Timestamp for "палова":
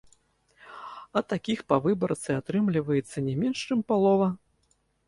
3.95-4.27